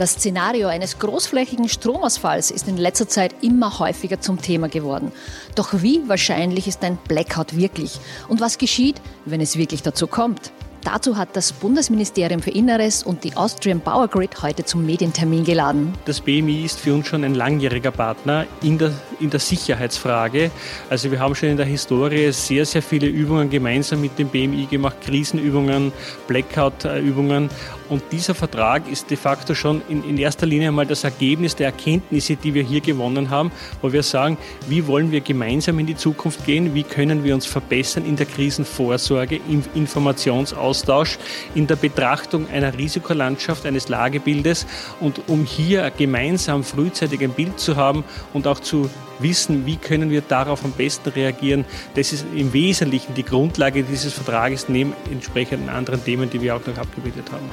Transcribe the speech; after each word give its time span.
Das 0.00 0.12
Szenario 0.12 0.68
eines 0.68 0.98
großflächigen 0.98 1.68
Stromausfalls 1.68 2.50
ist 2.50 2.66
in 2.68 2.78
letzter 2.78 3.06
Zeit 3.06 3.34
immer 3.42 3.78
häufiger 3.80 4.18
zum 4.18 4.40
Thema 4.40 4.70
geworden. 4.70 5.12
Doch 5.56 5.82
wie 5.82 6.00
wahrscheinlich 6.06 6.66
ist 6.66 6.82
ein 6.84 6.96
Blackout 7.06 7.54
wirklich? 7.54 8.00
Und 8.26 8.40
was 8.40 8.56
geschieht, 8.56 8.96
wenn 9.26 9.42
es 9.42 9.58
wirklich 9.58 9.82
dazu 9.82 10.06
kommt? 10.06 10.52
Dazu 10.84 11.18
hat 11.18 11.36
das 11.36 11.52
Bundesministerium 11.52 12.40
für 12.40 12.48
Inneres 12.48 13.02
und 13.02 13.24
die 13.24 13.36
Austrian 13.36 13.82
Power 13.82 14.08
Grid 14.08 14.40
heute 14.40 14.64
zum 14.64 14.86
Medientermin 14.86 15.44
geladen. 15.44 15.92
Das 16.06 16.22
BMI 16.22 16.64
ist 16.64 16.80
für 16.80 16.94
uns 16.94 17.06
schon 17.06 17.22
ein 17.22 17.34
langjähriger 17.34 17.90
Partner 17.90 18.46
in 18.62 18.78
der, 18.78 18.92
in 19.20 19.30
der 19.30 19.40
Sicherheitsfrage. 19.40 20.50
Also 20.88 21.10
wir 21.10 21.18
haben 21.18 21.34
schon 21.34 21.50
in 21.50 21.56
der 21.56 21.66
Historie 21.66 22.32
sehr, 22.32 22.64
sehr 22.66 22.82
viele 22.82 23.06
Übungen 23.06 23.50
gemeinsam 23.50 24.00
mit 24.00 24.18
dem 24.18 24.28
BMI 24.28 24.66
gemacht, 24.70 24.96
Krisenübungen, 25.04 25.92
Blackout-Übungen. 26.26 27.50
Und 27.88 28.02
dieser 28.12 28.34
Vertrag 28.34 28.88
ist 28.88 29.10
de 29.10 29.16
facto 29.16 29.54
schon 29.54 29.82
in, 29.88 30.04
in 30.04 30.16
erster 30.16 30.46
Linie 30.46 30.70
mal 30.70 30.86
das 30.86 31.02
Ergebnis 31.02 31.56
der 31.56 31.66
Erkenntnisse, 31.66 32.36
die 32.36 32.54
wir 32.54 32.62
hier 32.62 32.80
gewonnen 32.80 33.30
haben, 33.30 33.50
wo 33.82 33.92
wir 33.92 34.04
sagen, 34.04 34.38
wie 34.68 34.86
wollen 34.86 35.10
wir 35.10 35.20
gemeinsam 35.20 35.78
in 35.80 35.86
die 35.86 35.96
Zukunft 35.96 36.46
gehen, 36.46 36.74
wie 36.74 36.84
können 36.84 37.24
wir 37.24 37.34
uns 37.34 37.46
verbessern 37.46 38.04
in 38.06 38.14
der 38.14 38.26
Krisenvorsorge, 38.26 39.40
im 39.48 39.64
Informationsaustausch 39.74 40.70
Austausch 40.80 41.18
in 41.54 41.66
der 41.66 41.76
Betrachtung 41.76 42.48
einer 42.48 42.76
Risikolandschaft, 42.76 43.66
eines 43.66 43.88
Lagebildes 43.88 44.66
und 45.00 45.28
um 45.28 45.44
hier 45.44 45.90
gemeinsam 45.96 46.64
frühzeitig 46.64 47.20
ein 47.22 47.32
Bild 47.32 47.58
zu 47.58 47.76
haben 47.76 48.04
und 48.32 48.46
auch 48.46 48.60
zu 48.60 48.88
wissen, 49.22 49.66
wie 49.66 49.76
können 49.76 50.10
wir 50.10 50.20
darauf 50.20 50.64
am 50.64 50.72
besten 50.72 51.10
reagieren. 51.10 51.64
Das 51.94 52.12
ist 52.12 52.26
im 52.34 52.52
Wesentlichen 52.52 53.14
die 53.14 53.24
Grundlage 53.24 53.82
dieses 53.82 54.12
Vertrages 54.12 54.68
neben 54.68 54.92
entsprechenden 55.10 55.68
anderen 55.68 56.04
Themen, 56.04 56.30
die 56.30 56.40
wir 56.40 56.56
auch 56.56 56.66
noch 56.66 56.78
abgebildet 56.78 57.30
haben. 57.32 57.50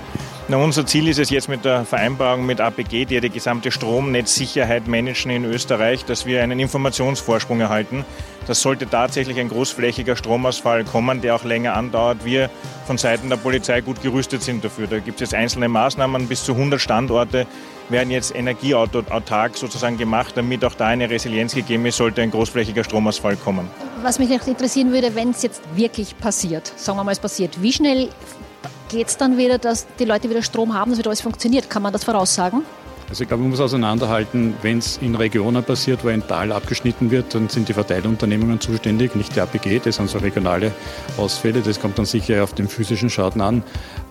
Na, 0.48 0.58
unser 0.58 0.86
Ziel 0.86 1.08
ist 1.08 1.20
es 1.20 1.30
jetzt 1.30 1.50
mit 1.50 1.66
der 1.66 1.84
Vereinbarung 1.84 2.46
mit 2.46 2.62
APG, 2.62 3.06
die 3.06 3.16
ja 3.16 3.22
die 3.22 3.30
gesamte 3.30 3.72
Stromnetzsicherheit 3.72 4.88
managen 4.88 5.32
in 5.32 5.46
Österreich, 5.46 6.06
dass 6.06 6.26
wir 6.26 6.42
einen 6.42 6.60
Informationsvorsprung 6.60 7.60
erhalten. 7.60 8.06
Das 8.48 8.62
sollte 8.62 8.90
tatsächlich 8.90 9.38
ein 9.40 9.50
großflächiger 9.50 10.16
Stromausfall 10.16 10.86
kommen, 10.86 11.22
der 11.22 11.36
auch 11.36 11.44
länger 11.44 11.76
andauert. 11.76 12.24
Wir 12.24 12.50
von 12.86 12.98
Seiten 12.98 13.30
der 13.30 13.36
Polizei 13.36 13.82
gut 13.82 14.02
gerüstet 14.02 14.42
sind 14.42 14.64
dafür. 14.64 14.88
Da 14.88 15.00
gibt 15.00 15.22
es 15.22 15.32
jetzt 15.32 15.34
einzelne 15.34 15.68
Maßnahmen, 15.68 16.28
bis 16.28 16.46
zu 16.46 16.54
100 16.54 16.80
Standorte 16.80 17.46
werden 17.90 18.10
jetzt 18.10 18.36
energieautark 18.36 19.58
sozusagen 19.58 19.98
gemacht, 19.98 20.34
damit 20.36 20.64
auch 20.66 20.76
da 20.76 20.88
eine 20.88 21.10
Resilienz 21.10 21.56
gegeben 21.56 21.86
ist, 21.86 21.98
sollte 21.98 22.22
ein 22.22 22.32
großflächiger 22.32 22.84
Stromausfall 22.84 23.36
kommen. 23.38 23.70
Was 24.02 24.20
mich 24.20 24.30
noch 24.30 24.46
interessieren 24.48 24.92
würde, 24.92 25.16
wenn 25.16 25.30
es 25.32 25.42
jetzt 25.42 25.62
wirklich 25.76 26.18
passiert, 26.18 26.72
sagen 26.76 26.98
wir 26.98 27.04
mal, 27.04 27.12
es 27.12 27.20
passiert, 27.20 27.62
wie 27.62 27.72
schnell 27.72 28.10
geht 28.90 29.08
es 29.08 29.18
dann 29.18 29.38
wieder, 29.38 29.58
dass 29.58 29.88
die 30.00 30.06
Leute 30.06 30.30
wieder 30.30 30.42
Strom 30.42 30.74
haben, 30.74 30.92
dass 30.92 31.00
wieder 31.00 31.10
alles 31.10 31.22
funktioniert? 31.22 31.70
Kann 31.70 31.82
man 31.82 31.94
das 31.94 32.04
voraussagen? 32.04 32.64
Also 33.10 33.24
ich 33.24 33.30
glaube, 33.30 33.44
man 33.44 33.52
muss 33.52 33.62
auseinanderhalten, 33.62 34.56
wenn 34.62 34.80
es 34.80 34.98
in 34.98 35.16
Regionen 35.16 35.64
passiert, 35.64 36.04
wo 36.04 36.10
ein 36.10 36.28
Tal 36.28 36.52
abgeschnitten 36.52 37.10
wird, 37.10 37.34
dann 37.34 37.48
sind 37.48 37.70
die 37.70 37.74
Verteilunternehmungen 37.74 38.60
zuständig, 38.60 39.16
nicht 39.16 39.36
die 39.36 39.40
APG, 39.40 39.80
das 39.80 39.96
sind 39.96 40.10
so 40.10 40.18
regionale 40.18 40.74
Ausfälle, 41.16 41.62
das 41.62 41.80
kommt 41.80 41.98
dann 41.98 42.06
sicher 42.06 42.44
auf 42.44 42.54
den 42.54 42.68
physischen 42.68 43.10
Schaden 43.10 43.42
an. 43.42 43.64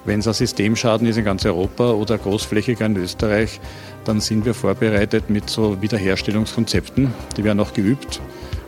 Wenn 0.06 0.20
es 0.20 0.28
ein 0.28 0.34
Systemschaden 0.34 1.06
ist 1.06 1.18
in 1.18 1.24
ganz 1.24 1.44
Europa 1.44 1.90
oder 1.90 2.16
großflächiger 2.16 2.86
in 2.86 2.96
Österreich, 2.96 3.60
dann 4.04 4.20
sind 4.20 4.46
wir 4.46 4.54
vorbereitet 4.54 5.28
mit 5.28 5.50
so 5.50 5.82
Wiederherstellungskonzepten, 5.82 7.12
die 7.36 7.44
werden 7.44 7.60
auch 7.60 7.74
geübt. 7.74 8.20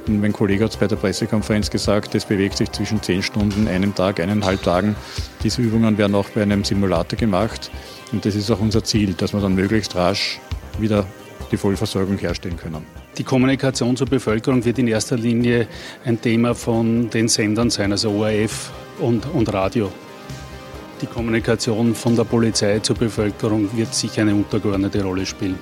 Mein 0.09 0.33
Kollege 0.33 0.65
hat 0.65 0.71
es 0.71 0.77
bei 0.79 0.87
der 0.87 0.97
Pressekonferenz 0.97 1.69
gesagt, 1.69 2.15
das 2.15 2.25
bewegt 2.25 2.57
sich 2.57 2.73
zwischen 2.73 3.03
zehn 3.03 3.23
Stunden, 3.23 3.69
einem 3.69 3.95
Tag, 3.95 4.21
eineinhalb 4.21 4.63
Tagen. 4.63 4.97
Diese 5.43 5.61
Übungen 5.61 5.99
werden 5.99 6.15
auch 6.15 6.31
bei 6.31 6.43
einem 6.43 6.65
Simulator 6.65 7.19
gemacht. 7.19 7.71
Und 8.11 8.25
das 8.25 8.35
ist 8.35 8.51
auch 8.51 8.59
unser 8.59 8.83
Ziel, 8.83 9.13
dass 9.13 9.35
wir 9.35 9.41
dann 9.41 9.55
möglichst 9.55 9.95
rasch 9.97 10.41
wieder 10.79 11.07
die 11.53 11.59
Vollversorgung 11.59 12.17
herstellen 12.17 12.57
können. 12.57 12.87
Die 13.19 13.25
Kommunikation 13.25 13.97
zur 13.97 14.07
Bevölkerung 14.07 14.65
wird 14.65 14.79
in 14.79 14.89
erster 14.89 15.19
Linie 15.19 15.69
ein 16.07 16.19
Thema 16.19 16.55
von 16.55 17.11
den 17.11 17.29
Sendern 17.29 17.69
sein, 17.69 17.93
also 17.93 18.11
ORF 18.13 18.71
und, 19.01 19.27
und 19.35 19.53
Radio. 19.53 19.93
Die 21.03 21.07
Kommunikation 21.07 21.95
von 21.95 22.17
der 22.17 22.25
Polizei 22.25 22.79
zur 22.79 22.97
Bevölkerung 22.97 23.69
wird 23.77 23.95
sicher 23.95 24.23
eine 24.23 24.35
untergeordnete 24.35 25.03
Rolle 25.03 25.27
spielen. 25.27 25.59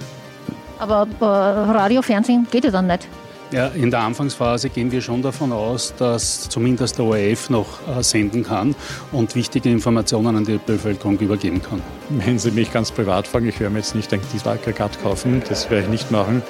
Aber 0.79 1.09
Radio, 1.21 2.01
Fernsehen 2.03 2.47
geht 2.51 2.65
ja 2.65 2.71
dann 2.71 2.87
nicht. 2.87 3.09
Ja, 3.53 3.69
in 3.69 3.93
der 3.93 4.01
Anfangsphase 4.01 4.71
gehen 4.71 4.91
wir 4.91 5.01
schon 5.01 5.23
davon 5.23 5.53
aus, 5.53 5.95
dass 5.97 6.49
zumindest 6.49 6.99
der 6.99 7.05
ORF 7.05 7.49
noch 7.49 7.67
äh, 7.87 8.03
senden 8.03 8.43
kann 8.43 8.75
und 9.13 9.37
wichtige 9.37 9.71
Informationen 9.71 10.37
an 10.37 10.45
die 10.45 10.59
Bevölkerung 10.59 11.17
übergeben 11.21 11.63
kann. 11.63 11.81
Wenn 12.09 12.41
Sie 12.41 12.51
mich 12.51 12.73
ganz 12.73 12.91
privat 12.91 13.29
fragen, 13.29 13.49
ich 13.49 13.61
werde 13.61 13.73
mir 13.73 13.79
jetzt 13.79 13.95
nicht 13.95 14.13
ein 14.13 14.21
Dieselaggregat 14.33 15.01
kaufen, 15.01 15.43
das 15.49 15.71
werde 15.71 15.85
ich 15.85 15.91
nicht 15.91 16.11
machen. 16.11 16.43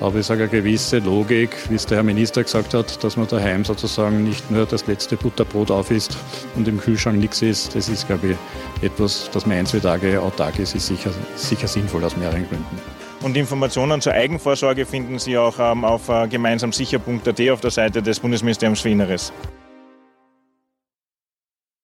Aber 0.00 0.18
ich 0.18 0.26
sage 0.26 0.42
eine 0.42 0.50
gewisse 0.50 0.98
Logik, 0.98 1.56
wie 1.70 1.76
es 1.76 1.86
der 1.86 1.98
Herr 1.98 2.04
Minister 2.04 2.42
gesagt 2.42 2.74
hat, 2.74 3.02
dass 3.02 3.16
man 3.16 3.26
daheim 3.26 3.64
sozusagen 3.64 4.24
nicht 4.24 4.50
nur 4.50 4.66
das 4.66 4.86
letzte 4.86 5.16
Butterbrot 5.16 5.70
auf 5.70 5.90
ist 5.90 6.18
und 6.56 6.68
im 6.68 6.78
Kühlschrank 6.78 7.18
nichts 7.18 7.40
ist. 7.40 7.74
Das 7.74 7.88
ist, 7.88 8.06
glaube 8.06 8.32
ich, 8.32 8.84
etwas, 8.84 9.30
dass 9.32 9.46
man 9.46 9.56
ein, 9.56 9.66
zwei 9.66 9.78
Tage 9.78 10.20
autark 10.20 10.58
ist, 10.58 10.74
ist 10.74 10.88
sicher, 10.88 11.10
sicher 11.36 11.68
sinnvoll 11.68 12.04
aus 12.04 12.16
mehreren 12.16 12.46
Gründen. 12.46 13.03
Und 13.24 13.38
Informationen 13.38 14.02
zur 14.02 14.12
Eigenvorsorge 14.12 14.84
finden 14.84 15.18
Sie 15.18 15.38
auch 15.38 15.58
ähm, 15.58 15.82
auf 15.82 16.10
äh, 16.10 16.28
gemeinsamsicher.at 16.28 17.50
auf 17.50 17.60
der 17.62 17.70
Seite 17.70 18.02
des 18.02 18.20
Bundesministeriums 18.20 18.82
für 18.82 18.90
Inneres. 18.90 19.32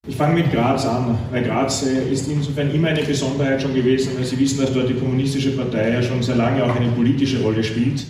Ich 0.07 0.17
fange 0.17 0.35
mit 0.35 0.53
Graz 0.53 0.85
an, 0.85 1.17
weil 1.31 1.43
Graz 1.45 1.87
äh, 1.87 2.13
ist 2.13 2.29
insofern 2.29 2.71
immer 2.75 2.89
eine 2.89 3.01
Besonderheit 3.01 3.63
schon 3.63 3.75
gewesen, 3.75 4.19
weil 4.19 4.25
Sie 4.25 4.39
wissen, 4.39 4.61
dass 4.61 4.75
dort 4.75 4.91
die 4.91 4.95
Kommunistische 4.95 5.53
Partei 5.53 5.95
ja 5.95 6.03
schon 6.03 6.23
sehr 6.23 6.37
lange 6.37 6.63
auch 6.63 6.77
eine 6.77 6.91
politische 6.91 7.41
Rolle 7.41 7.65
spielt. 7.65 8.05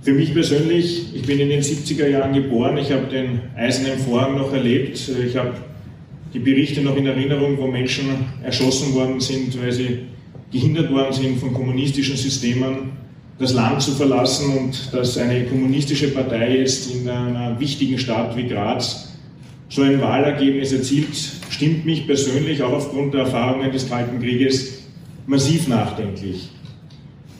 Für 0.00 0.12
mich 0.12 0.34
persönlich, 0.34 1.14
ich 1.14 1.24
bin 1.24 1.38
in 1.38 1.48
den 1.48 1.62
70er 1.62 2.08
Jahren 2.08 2.32
geboren, 2.32 2.76
ich 2.76 2.90
habe 2.90 3.06
den 3.06 3.40
Eisernen 3.54 4.00
Vorhang 4.00 4.36
noch 4.36 4.52
erlebt, 4.52 4.98
ich 4.98 5.36
habe 5.36 5.52
die 6.34 6.40
Berichte 6.40 6.80
noch 6.80 6.96
in 6.96 7.06
Erinnerung, 7.06 7.56
wo 7.58 7.68
Menschen 7.68 8.06
erschossen 8.42 8.94
worden 8.94 9.20
sind, 9.20 9.62
weil 9.62 9.70
sie 9.70 10.11
gehindert 10.52 10.92
worden 10.92 11.12
sind 11.12 11.38
von 11.38 11.54
kommunistischen 11.54 12.16
Systemen, 12.16 12.92
das 13.38 13.54
Land 13.54 13.82
zu 13.82 13.92
verlassen 13.92 14.56
und 14.56 14.92
dass 14.92 15.16
eine 15.16 15.44
kommunistische 15.44 16.08
Partei 16.08 16.58
jetzt 16.58 16.94
in 16.94 17.08
einer 17.08 17.58
wichtigen 17.58 17.98
Stadt 17.98 18.36
wie 18.36 18.46
Graz 18.46 19.08
so 19.68 19.82
ein 19.82 20.00
Wahlergebnis 20.00 20.72
erzielt, 20.72 21.16
stimmt 21.48 21.86
mich 21.86 22.06
persönlich, 22.06 22.62
auch 22.62 22.72
aufgrund 22.72 23.14
der 23.14 23.22
Erfahrungen 23.22 23.72
des 23.72 23.88
Kalten 23.88 24.20
Krieges, 24.20 24.82
massiv 25.26 25.66
nachdenklich. 25.66 26.50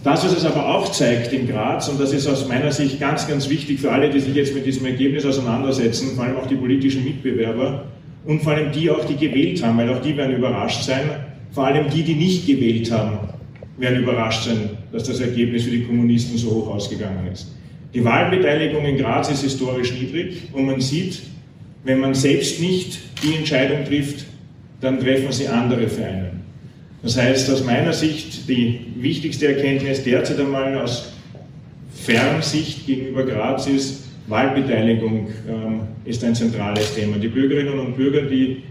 Das, 0.02 0.24
was 0.24 0.36
es 0.36 0.44
aber 0.44 0.74
auch 0.74 0.90
zeigt 0.90 1.32
in 1.32 1.46
Graz, 1.46 1.88
und 1.88 2.00
das 2.00 2.12
ist 2.12 2.26
aus 2.26 2.48
meiner 2.48 2.72
Sicht 2.72 2.98
ganz, 2.98 3.28
ganz 3.28 3.48
wichtig 3.48 3.78
für 3.78 3.92
alle, 3.92 4.10
die 4.10 4.18
sich 4.18 4.34
jetzt 4.34 4.54
mit 4.54 4.66
diesem 4.66 4.86
Ergebnis 4.86 5.26
auseinandersetzen, 5.26 6.16
vor 6.16 6.24
allem 6.24 6.38
auch 6.38 6.46
die 6.46 6.56
politischen 6.56 7.04
Mitbewerber 7.04 7.84
und 8.24 8.42
vor 8.42 8.54
allem 8.54 8.72
die 8.72 8.90
auch, 8.90 9.04
die 9.04 9.14
gewählt 9.14 9.62
haben, 9.62 9.76
weil 9.76 9.90
auch 9.90 10.00
die 10.00 10.16
werden 10.16 10.34
überrascht 10.34 10.82
sein, 10.82 11.02
vor 11.52 11.66
allem 11.66 11.90
die, 11.90 12.02
die 12.02 12.14
nicht 12.14 12.46
gewählt 12.46 12.90
haben, 12.90 13.28
werden 13.78 14.02
überrascht 14.02 14.44
sein, 14.44 14.70
dass 14.92 15.04
das 15.04 15.20
Ergebnis 15.20 15.64
für 15.64 15.70
die 15.70 15.84
Kommunisten 15.84 16.36
so 16.38 16.50
hoch 16.50 16.74
ausgegangen 16.74 17.28
ist. 17.32 17.48
Die 17.94 18.04
Wahlbeteiligung 18.04 18.84
in 18.84 18.96
Graz 18.96 19.30
ist 19.30 19.42
historisch 19.42 19.92
niedrig 19.92 20.48
und 20.52 20.66
man 20.66 20.80
sieht, 20.80 21.20
wenn 21.84 22.00
man 22.00 22.14
selbst 22.14 22.60
nicht 22.60 22.98
die 23.22 23.34
Entscheidung 23.36 23.84
trifft, 23.84 24.24
dann 24.80 24.98
treffen 24.98 25.30
sie 25.32 25.48
andere 25.48 25.88
für 25.88 26.04
einen. 26.04 26.40
Das 27.02 27.16
heißt, 27.16 27.50
aus 27.50 27.64
meiner 27.64 27.92
Sicht 27.92 28.48
die 28.48 28.80
wichtigste 28.96 29.48
Erkenntnis 29.48 30.04
derzeit 30.04 30.38
einmal 30.38 30.78
aus 30.78 31.12
Fernsicht 31.94 32.86
gegenüber 32.86 33.24
Graz 33.24 33.66
ist, 33.66 34.01
Wahlbeteiligung 34.28 35.28
ähm, 35.48 35.80
ist 36.04 36.24
ein 36.24 36.34
zentrales 36.34 36.94
Thema. 36.94 37.16
Die 37.16 37.28
Bürgerinnen 37.28 37.78
und 37.78 37.96
Bürger, 37.96 38.22
die 38.22 38.62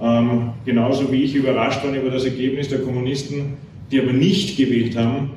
ähm, 0.00 0.50
genauso 0.64 1.10
wie 1.12 1.24
ich 1.24 1.34
überrascht 1.34 1.84
waren 1.84 1.94
über 1.94 2.10
das 2.10 2.24
Ergebnis 2.24 2.68
der 2.68 2.80
Kommunisten, 2.80 3.54
die 3.90 4.00
aber 4.00 4.12
nicht 4.12 4.56
gewählt 4.56 4.96
haben, 4.96 5.30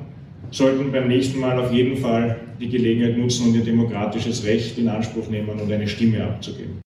sollten 0.50 0.92
beim 0.92 1.08
nächsten 1.08 1.40
Mal 1.40 1.58
auf 1.58 1.72
jeden 1.72 1.96
Fall 1.96 2.36
die 2.60 2.68
Gelegenheit 2.68 3.18
nutzen 3.18 3.48
und 3.48 3.56
ihr 3.56 3.64
demokratisches 3.64 4.44
Recht 4.44 4.78
in 4.78 4.88
Anspruch 4.88 5.28
nehmen 5.28 5.48
und 5.48 5.70
eine 5.70 5.88
Stimme 5.88 6.22
abzugeben. 6.22 6.82